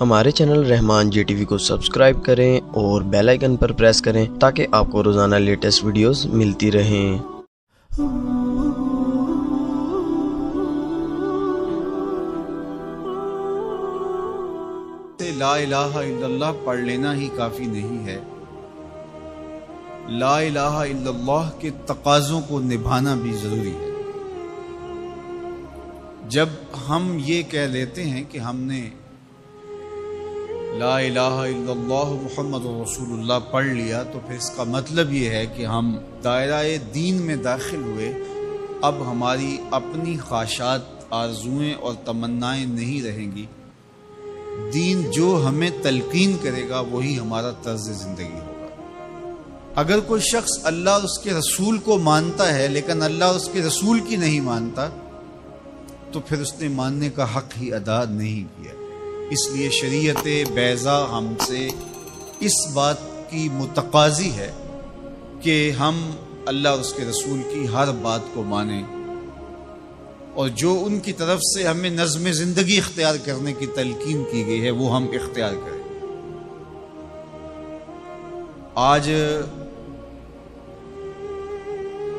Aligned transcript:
ہمارے 0.00 0.30
چینل 0.30 0.72
رحمان 0.72 1.10
جی 1.10 1.22
T 1.22 1.34
V 1.34 1.44
کو 1.44 1.58
subscribe 1.58 2.24
کریں 2.24 2.60
اور 2.74 3.02
بیل 3.02 3.28
آئیکن 3.28 3.56
پر 3.56 3.72
پریس 3.72 4.02
کریں 4.02 4.26
تاکہ 4.40 4.66
آپ 4.72 4.90
کو 4.90 5.04
روزانہ 5.04 5.36
لیٹسٹ 5.36 5.84
ویڈیوز 5.84 6.26
ملتی 6.26 6.72
رہیں۔ 6.72 7.18
لا 15.36 15.54
الہ 15.54 15.74
الا 15.74 16.26
اللہ 16.26 16.52
پڑھ 16.64 16.80
لینا 16.80 17.14
ہی 17.14 17.28
کافی 17.36 17.66
نہیں 17.66 18.06
ہے۔ 18.06 18.18
لا 20.08 20.38
الہ 20.38 20.58
الا 20.58 21.10
اللہ 21.10 21.50
کے 21.58 21.70
تقاضوں 21.86 22.40
کو 22.40 22.60
نبھانا 22.60 23.14
بھی 23.14 23.32
ضروری 23.32 23.72
ہے۔ 23.72 23.92
جب 26.28 26.46
ہم 26.88 27.18
یہ 27.24 27.42
کہہ 27.42 27.68
لیتے 27.72 28.04
ہیں 28.04 28.24
کہ 28.28 28.38
ہم 28.38 28.60
نے 28.60 28.90
لا 30.78 30.98
الہ 30.98 31.20
الا 31.20 31.70
اللہ 31.70 32.10
محمد 32.22 32.66
رسول 32.66 33.18
اللہ 33.18 33.50
پڑھ 33.50 33.66
لیا 33.66 34.02
تو 34.02 34.20
پھر 34.26 34.36
اس 34.36 34.50
کا 34.50 34.64
مطلب 34.64 35.12
یہ 35.12 35.30
ہے 35.30 35.46
کہ 35.46 35.66
ہم 35.66 35.96
دائرہ 36.24 36.76
دین 36.94 37.14
میں 37.14 37.36
داخل 37.36 37.82
ہوئے، 37.82 38.12
اب 38.82 39.10
ہماری 39.10 39.56
اپنی 39.70 40.16
خواہشات، 40.16 40.80
آرزوئیں 41.10 41.74
اور 41.74 41.94
تمنائیں 42.04 42.66
نہیں 42.66 43.02
رہیں 43.02 43.36
گی۔ 43.36 43.46
دین 44.74 45.10
جو 45.10 45.44
ہمیں 45.48 45.70
تلقین 45.82 46.36
کرے 46.42 46.68
گا، 46.68 46.80
وہی 46.80 47.18
ہمارا 47.18 47.50
طرز 47.50 47.90
زندگی 47.90 48.38
ہوگا۔ 48.46 48.66
اگر 49.74 50.00
کوئی 50.00 50.20
شخص 50.20 50.58
اللہ 50.64 50.90
اور 50.90 51.02
اس 51.02 51.18
کے 51.18 51.30
رسول 51.30 51.78
کو 51.78 51.98
مانتا 51.98 52.54
ہے، 52.54 52.68
لیکن 52.68 53.02
اللہ 53.02 53.24
اور 53.24 53.34
اس 53.34 53.48
کے 53.52 53.62
رسول 53.62 54.00
کی 54.00 54.16
نہیں 54.16 54.40
مانتا، 54.40 54.88
تو 56.12 56.20
پھر 56.20 56.38
اس 56.38 56.60
نے 56.60 56.68
ماننے 56.68 57.10
کا 57.10 57.36
حق 57.36 57.58
ہی 57.60 57.72
ادا 57.72 58.04
نہیں 58.04 58.44
کیا۔ 58.56 58.72
اس 59.30 59.50
لیے 59.50 59.70
شریعت 59.70 60.26
بیضا 60.54 61.18
ہم 61.18 61.34
سے 61.40 61.68
اس 62.40 62.66
بات 62.72 62.96
کی 63.30 63.48
متقاضی 63.52 64.30
ہے 64.32 64.52
کہ 65.40 65.70
ہم 65.70 66.10
اللہ 66.46 66.68
اور 66.68 66.78
اس 66.78 66.92
کے 66.92 67.04
رسول 67.04 67.42
کی 67.52 67.66
ہر 67.68 67.92
بات 67.92 68.20
کو 68.34 68.42
مانیں 68.42 68.82
اور 70.34 70.48
جو 70.48 70.82
ان 70.86 70.98
کی 71.00 71.12
طرف 71.12 71.40
سے 71.54 71.66
ہمیں 71.66 71.90
نظم 71.90 72.30
زندگی 72.32 72.78
اختیار 72.78 73.14
کرنے 73.24 73.52
کی 73.52 73.66
تلقین 73.66 74.24
کی 74.32 74.46
گئی 74.46 74.62
ہے، 74.64 74.70
وہ 74.70 74.94
ہم 74.96 75.06
اختیار 75.12 75.52
کریں۔ 75.52 75.82
آج 78.74 79.10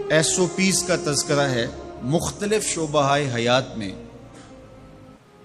ایس 0.09 0.39
او 0.39 0.45
پیز 0.55 0.83
کا 0.83 0.95
تذکرہ 0.95 1.47
ہے، 1.49 1.65
مختلف 2.03 2.63
شعبہ 2.65 3.17
حیات 3.35 3.77
میں 3.77 3.91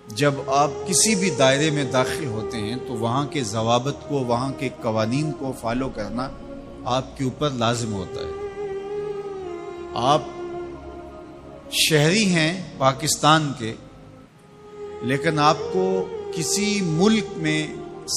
جب 0.09 0.35
آپ 0.47 0.71
کسی 0.87 1.15
بھی 1.15 1.31
دائرے 1.31 1.71
میں 1.71 1.85
داخل 1.85 2.27
ہوتے 2.27 2.59
ہیں 2.59 2.77
تو 2.89 2.95
وہاں 2.95 3.27
کے 3.27 3.45
ضوابط 3.45 4.09
کو، 4.09 4.15
وہاں 4.15 4.53
کے 4.59 4.69
قوانین 4.83 5.33
کو 5.33 5.53
فالو 5.61 5.89
کرنا 5.89 6.29
آپ 6.85 7.19
کے 7.19 7.25
اوپر 7.25 7.51
لازم 7.51 7.93
ہوتا 7.93 8.21
ہے۔ 8.21 8.49
آپ 9.95 10.23
شہری 11.71 12.25
ہیں 12.27 12.65
پاکستان 12.79 13.53
کے، 13.59 13.75
لیکن 15.03 15.39
آپ 15.39 15.57
کو 15.73 16.09
کسی 16.37 16.81
ملک 16.83 17.25
میں 17.37 17.67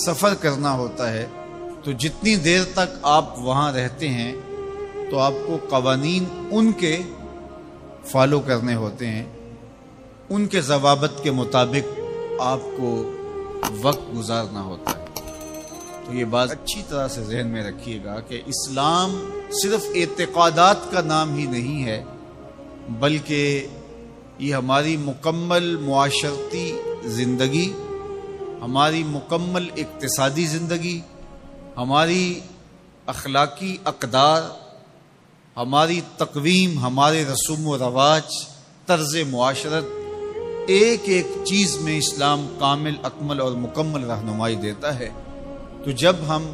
سفر 0.05 0.33
کرنا 0.33 0.71
ہوتا 0.71 1.13
ہے 1.13 1.27
تو 1.83 1.91
جتنی 1.91 2.35
دیر 2.35 2.63
تک 2.73 2.97
آپ 3.02 3.39
وہاں 3.39 3.73
رہتے 3.73 4.09
ہیں 4.09 4.35
تو 5.11 5.19
آپ 5.19 5.33
کو 5.47 5.58
قوانین 5.69 6.47
ان 6.52 6.71
کے 6.71 7.02
فالو 8.05 8.39
کرنے 8.39 8.75
ہوتے 8.75 9.08
ہیں۔ 9.08 9.25
ان 10.30 10.47
کے 10.47 10.61
ضوابط 10.61 11.23
کے 11.23 11.31
مطابق 11.31 12.00
آپ 12.39 12.59
کو 12.78 13.11
وقت 13.81 14.16
گزارنا 14.17 14.61
ہوتا 14.61 14.92
ہے۔ 14.92 15.06
تو 16.06 16.14
یہ 16.14 16.25
بات 16.25 16.52
اچھی 16.52 16.81
طرح 16.89 17.08
سے 17.08 17.23
ذہن 17.23 17.47
میں 17.47 17.64
رکھیے 17.64 18.00
گا 18.03 18.20
کہ 18.20 18.42
اسلام 18.45 19.30
صرف 19.64 19.86
اعتقادات 19.95 20.92
کا 20.92 21.02
نام 21.02 21.36
ہی 21.36 21.45
نہیں 21.45 21.86
ہے، 21.86 22.04
بلکہ 22.89 23.67
یہ 24.39 24.55
ہماری 24.55 24.98
مکمل 24.98 25.77
معاشرتی 25.77 26.82
زندگی، 27.04 27.73
ہماری 28.61 29.04
مکمل 29.04 29.70
اقتصادی 29.77 30.45
زندگی، 30.45 31.02
ہماری 31.77 32.39
اخلاقی 33.05 33.77
اقدار، 33.86 34.42
ہماری 35.58 36.02
تقویم، 36.17 36.80
ہمارے 36.80 37.26
رسوم 37.26 37.67
و 37.67 37.77
رواج، 37.77 38.48
طرز 38.86 39.16
معاشرت 39.30 39.83
ایک 40.67 41.02
ایک 41.05 41.28
چیز 41.45 41.78
میں 41.78 41.98
اسلام 41.98 42.45
کامل، 42.60 42.95
اکمل 43.04 43.39
اور 43.39 43.52
مکمل 43.52 44.04
رہنمائی 44.04 44.55
دیتا 44.55 44.98
ہے، 45.00 45.10
تو 45.83 45.92
جب 45.92 46.16
ہم 46.28 46.48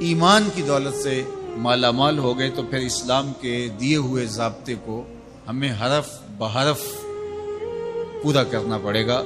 ایمان 0.00 0.48
کی 0.54 0.62
دولت 0.62 1.02
سے 1.02 1.22
مالا 1.56 1.90
مال 1.90 2.18
ہو 2.18 2.38
گئے، 2.38 2.50
تو 2.50 2.62
پھر 2.62 2.78
اسلام 2.78 3.32
کے 3.40 3.68
دیے 3.80 3.96
ہوئے 3.96 4.26
ضابطے 4.26 4.74
کو 4.84 5.02
ہمیں 5.48 5.70
حرف 5.72 6.08
بحرف 6.38 6.82
پورا 8.22 8.44
کرنا 8.44 8.78
پڑے 8.78 9.06
گا۔ 9.06 9.22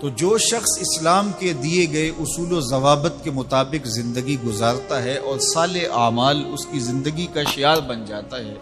تو 0.00 0.08
جو 0.16 0.36
شخص 0.38 0.78
اسلام 0.80 1.30
کے 1.38 1.52
دیے 1.52 1.86
گئے 1.92 2.08
اصول 2.08 2.52
و 2.52 2.60
ضوابط 2.60 3.24
کے 3.24 3.30
مطابق 3.30 3.86
زندگی 3.86 4.36
گزارتا 4.46 5.02
ہے 5.02 5.16
اور 5.18 5.38
سال 5.52 5.76
اعمال 5.92 6.44
اس 6.52 6.66
کی 6.66 6.78
زندگی 6.80 7.26
کا 7.34 7.44
شعار 7.44 7.80
بن 7.88 8.04
جاتا 8.04 8.38
ہے، 8.38 8.54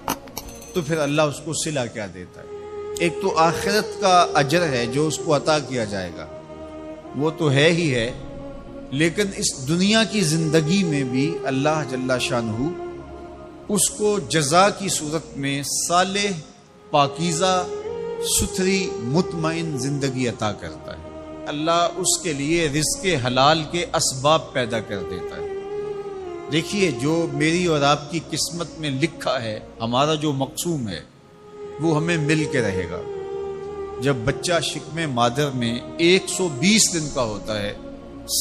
تو 0.75 0.81
پھر 0.81 0.99
اللہ 0.99 1.23
اس 1.23 1.41
کو 1.45 1.53
صلح 1.65 1.87
کیا 1.87 2.07
دیتا 2.15 2.41
ہے۔ 2.41 2.52
ایک 3.03 3.13
تو 3.23 3.39
آخرت 3.39 4.01
کا 4.01 4.27
اجر 4.35 4.69
ہے 4.69 4.87
جو 4.87 5.07
اس 5.07 5.19
کو 5.19 5.37
عطا 5.37 5.59
کیا 5.59 5.85
جائے 5.85 6.11
گا۔ 6.17 6.27
وہ 7.17 7.31
تو 7.31 7.53
ہے 7.53 7.73
ہی 7.73 7.95
ہے، 7.95 8.13
لیکن 8.91 9.23
اس 9.37 9.69
دنیا 9.69 10.05
کی 10.05 10.21
زندگی 10.21 10.83
میں 10.83 11.05
بھی 11.05 11.39
اللہ 11.45 11.83
جل 11.91 12.19
شاہ 12.21 12.63
اس 13.69 13.91
کو 13.91 14.19
جزا 14.19 14.71
کی 14.71 14.89
صورت 14.89 15.37
میں 15.37 15.63
صالح، 15.89 16.31
پاکیزہ، 16.91 17.67
ستھری، 18.41 18.91
مطمئن 18.99 19.79
زندگی 19.79 20.29
عطا 20.29 20.53
کرتا 20.53 20.93
ہے۔ 20.93 21.03
اللہ 21.47 21.89
اس 21.97 22.19
کے 22.23 22.33
لیے 22.33 22.69
رزق 22.69 23.27
حلال 23.27 23.63
کے 23.71 23.85
اسباب 23.95 24.53
پیدا 24.53 24.81
کر 24.81 25.03
دیتا 25.11 25.37
ہے۔ 25.37 25.49
دیکھیے 26.53 26.91
جو 26.91 27.27
میری 27.33 27.67
اور 27.67 27.83
آپ 27.83 28.11
کی 28.11 28.21
قسمت 28.31 28.79
میں 28.79 28.91
لکھا 28.91 29.43
ہے، 29.43 29.61
ہمارا 29.81 30.15
جو 30.15 30.33
مقصوم 30.33 30.89
ہے 30.89 31.01
وہ 31.81 31.97
ہمیں 31.97 32.17
مل 32.17 32.45
کے 32.53 32.61
رہے 32.61 32.87
گا۔ 32.91 33.01
جب 34.01 34.17
بچہ 34.25 34.53
شکم 34.63 35.11
مادر 35.11 35.51
میں 35.55 35.81
ایک 35.99 36.25
سو 36.29 36.49
بیس 36.49 36.95
دن 36.95 37.09
کا 37.15 37.23
ہوتا 37.23 37.63
ہے، 37.63 37.75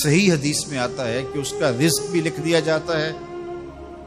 صحیح 0.03 0.33
حدیث 0.33 0.67
میں 0.67 0.77
آتا 0.77 1.07
ہے 1.07 1.21
کہ 1.33 1.39
اس 1.39 1.53
کا 1.59 1.71
رزق 1.71 2.11
بھی 2.11 2.21
لکھ 2.21 2.41
دیا 2.41 2.59
جاتا 2.59 3.01
ہے، 3.01 3.11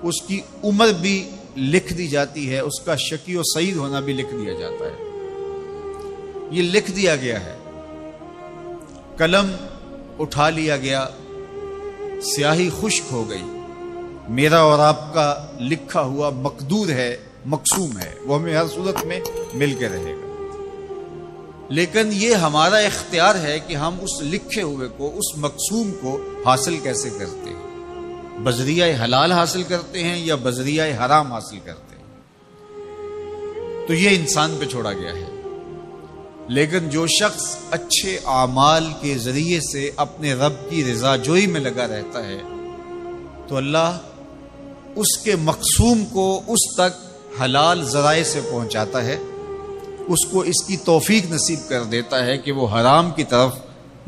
اس 0.03 0.23
کی 0.23 0.41
عمر 0.65 0.89
بھی 1.01 1.31
لکھ 1.57 1.95
دی 1.95 2.09
جاتی 2.09 2.51
ہے، 2.51 2.59
اس 2.59 2.81
کا 2.81 2.97
شکی 2.97 3.37
و 3.37 3.43
سعید 3.43 3.77
ہونا 3.77 4.01
بھی 4.01 4.12
لکھ 4.12 4.35
دیا 4.35 4.53
جاتا 4.53 4.85
ہے۔ 4.85 5.05
یہ 6.51 6.62
لکھ 6.62 6.91
دیا 6.91 7.17
گیا 7.17 7.41
ہے۔ 7.41 7.56
قلم 9.17 9.56
اٹھا 10.19 10.51
لیا 10.51 10.77
گیا، 10.77 11.06
سیاہی 12.23 12.71
خشک 12.81 13.05
ہو 13.12 13.31
گئی۔ 13.31 13.43
میرا 14.29 14.61
اور 14.61 14.79
آپ 14.79 15.15
کا 15.15 15.47
لکھا 15.61 16.01
ہوا 16.01 16.31
مقدور 16.31 16.89
ہے۔ 16.89 17.17
مقصوم 17.47 17.99
ہے، 17.99 18.15
وہ 18.25 18.38
ہمیں 18.38 18.56
ہر 18.56 18.66
صورت 18.75 19.05
میں 19.05 19.21
مل 19.55 19.75
کے 19.78 19.88
رہے 19.88 20.15
گا۔ 20.15 20.31
لیکن 21.69 22.09
یہ 22.12 22.34
ہمارا 22.34 22.77
اختیار 22.77 23.34
ہے 23.34 23.59
کہ 23.66 23.75
ہم 23.75 23.94
اس 24.00 24.22
لکھے 24.22 24.62
ہوئے 24.62 24.88
کو، 24.97 25.09
اس 25.09 25.38
مقصوم 25.38 25.93
کو 26.00 26.21
حاصل 26.47 26.77
کیسے 26.77 27.10
کرتے 27.10 27.50
ہیں؟ 27.50 27.65
بذریعہ 28.38 29.05
حلال 29.05 29.32
حاصل 29.32 29.62
کرتے 29.62 30.03
ہیں 30.03 30.27
یا 30.27 30.34
بذریعہ 30.43 31.06
حرام 31.06 31.32
حاصل 31.32 31.59
کرتے 31.65 31.97
ہیں؟ 31.97 32.05
تو 33.87 33.94
یہ 33.94 34.09
انسان 34.09 34.56
پہ 34.61 34.65
چھوڑا 34.65 34.93
گیا 34.93 35.11
ہے۔ 35.11 35.43
لیکن 36.49 36.91
جو 36.91 37.06
شخص 37.06 37.56
اچھے 37.71 38.19
اعمال 38.25 38.93
کے 39.00 39.19
ذریعے 39.19 39.61
سے 39.72 39.91
اپنے 39.97 40.34
رب 40.34 40.53
کی 40.71 40.93
رضا 40.93 41.16
جوئی 41.16 41.47
میں 41.47 41.61
لگا 41.61 41.87
رہتا 41.88 42.26
ہے، 42.26 42.43
تو 43.49 43.56
اللہ 43.56 43.99
اس 44.97 45.19
کے 45.19 45.37
مقصوم 45.37 46.05
کو 46.05 46.43
اس 46.47 46.75
تک 46.76 47.13
حلال 47.41 47.85
ذرائع 47.85 48.25
سے 48.25 48.41
پہنچاتا 48.51 49.05
ہے، 49.05 49.17
اس 50.09 50.27
کو 50.31 50.41
اس 50.41 50.65
کی 50.65 50.77
توفیق 50.77 51.31
نصیب 51.31 51.59
کر 51.69 51.85
دیتا 51.85 52.27
ہے 52.27 52.39
کہ 52.39 52.53
وہ 52.53 52.69
حرام 52.69 53.11
کی 53.11 53.25
طرف 53.25 53.55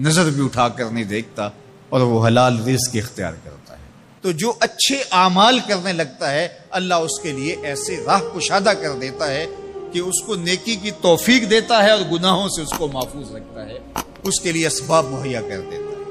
نظر 0.00 0.31
بھی 0.31 0.44
اٹھا 0.44 0.69
کر 0.69 0.84
نہیں 0.84 1.05
دیکھتا 1.05 1.49
اور 1.88 2.00
وہ 2.00 2.26
حلال 2.26 2.69
رزق 2.69 2.96
اختیار 2.96 3.32
کرتا 3.44 3.78
ہے۔ 3.78 3.84
تو 4.20 4.32
جو 4.32 4.52
اچھے 4.61 5.02
اعمال 5.11 5.58
کرنے 5.69 5.93
لگتا 5.93 6.32
ہے، 6.32 6.49
اللہ 6.70 6.94
اس 6.94 7.20
کے 7.20 7.32
لیے 7.32 7.56
ایسے 7.62 8.05
راہ 8.06 8.20
کشادہ 8.34 8.73
کر 8.82 8.93
دیتا 8.93 9.31
ہے 9.31 9.46
کہ 9.93 9.99
اس 9.99 10.23
کو 10.26 10.34
نیکی 10.34 10.76
کی 10.76 10.90
توفیق 10.90 11.50
دیتا 11.50 11.84
ہے 11.84 11.90
اور 11.90 12.12
گناہوں 12.12 12.49
سے 12.49 12.62
اس 12.62 12.78
کو 12.78 12.88
محفوظ 12.88 13.34
رکھتا 13.34 13.67
ہے۔ 13.67 13.78
اس 14.23 14.40
کے 14.40 14.52
لیے 14.52 14.67
اسباب 14.67 15.05
مہیا 15.05 15.40
کر 15.40 15.61
دیتا 15.70 15.90
ہے۔ 15.90 16.02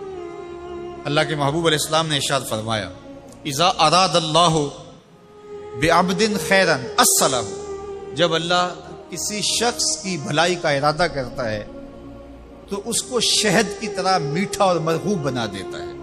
اللہ 1.06 1.22
کے 1.28 1.36
محبوب 1.36 1.68
علیہ 1.68 1.78
السلام 1.82 2.08
نے 2.08 2.16
ارشاد 2.16 2.42
فرمایا، 2.50 2.90
اذا 3.46 3.68
اراد 3.68 4.16
اللہ 4.16 4.58
بے 5.80 5.89
آبدن 5.92 6.33
خیرن 6.48 6.86
جب 8.16 8.33
اللہ 8.33 8.74
کسی 9.10 9.42
شخص 9.42 9.86
کی 10.04 10.18
بھلائی 10.18 10.56
کا 10.56 10.69
ارادہ 10.69 11.07
کرتا 11.13 11.50
ہے، 11.51 11.63
تو 12.69 12.81
اس 12.86 13.01
کو 13.01 13.19
شہد 13.19 13.80
کی 13.80 13.88
طرح 13.88 14.18
میٹھا 14.18 14.63
اور 14.63 14.75
مرغوب 14.75 15.18
بنا 15.18 15.45
دیتا 15.45 15.77
ہے۔ 15.77 15.94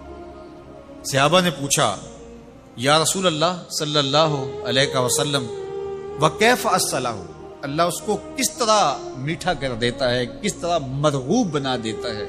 صحابہ 1.05 1.41
نے 1.41 1.51
پوچھا، 1.51 1.97
یا 2.77 2.99
رسول 3.03 3.27
اللہ 3.27 3.63
صلی 3.71 3.99
اللہ 3.99 4.35
علیہ 4.65 4.97
وسلم 4.97 5.47
و 6.21 6.29
کیف 6.29 6.67
الصلاح 6.67 7.17
اللہ 7.63 7.83
اس 7.83 8.01
کو 8.01 8.17
کس 8.37 8.51
طرح 8.51 8.97
میٹھا 9.17 9.55
کر 9.55 9.75
دیتا 9.75 10.11
ہے، 10.11 10.27
کس 10.43 10.55
طرح 10.55 10.79
مرغوب 10.79 11.51
بنا 11.51 11.77
دیتا 11.85 12.09
ہے؟ 12.09 12.27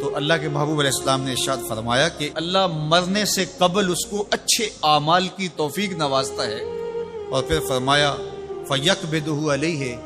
تو 0.00 0.16
اللہ 0.16 0.34
کے 0.40 0.48
محبوب 0.48 0.80
علیہ 0.80 0.90
السلام 0.94 1.22
نے 1.22 1.32
ارشاد 1.32 1.68
فرمایا 1.68 2.08
کہ 2.08 2.30
اللہ 2.34 2.66
مرنے 2.66 3.24
سے 3.24 3.44
قبل 3.58 3.92
اس 3.92 4.06
کو 4.06 4.24
اچھے 4.30 4.68
اعمال 4.82 5.28
کی 5.36 5.48
توفیق 5.56 5.92
نوازتا 5.92 6.46
ہے۔ 6.46 6.60
اور 7.30 7.42
پھر 7.42 7.60
فرمایا 7.68 8.14
فیق 8.68 9.04
بدہ 9.10 9.54
علیہ 9.54 9.78
ہے 9.78 9.96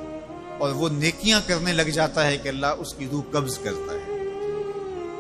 اور 0.58 0.72
وہ 0.72 0.88
نیکیاں 0.88 1.40
کرنے 1.46 1.72
لگ 1.72 1.82
جاتا 1.82 2.26
ہے 2.26 2.37
کہ 2.37 2.49
اللہ 2.49 2.67
اس 2.67 2.94
کی 2.94 3.08
روح 3.12 3.22
قبض 3.31 3.58
کرتا 3.58 3.93
ہے۔ 3.93 4.19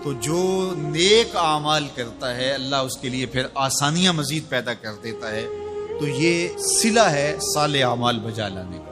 تو 0.04 0.12
جو 0.12 0.72
نیک 0.76 1.36
اعمال 1.36 1.88
کرتا 1.94 2.36
ہے، 2.36 2.52
اللہ 2.52 2.76
اس 2.76 2.96
کے 2.96 3.08
لیے 3.08 3.26
پھر 3.26 3.42
آسانیاں 3.54 4.12
مزید 4.12 4.48
پیدا 4.48 4.74
کر 4.74 4.94
دیتا 5.02 5.30
ہے۔ 5.30 5.46
تو 6.00 6.08
یہ 6.08 6.48
سلا 6.58 7.12
ہے 7.12 7.36
سال 7.54 7.82
اعمال 7.82 8.18
بجا 8.18 8.48
لانے 8.48 8.78
کا۔ 8.78 8.89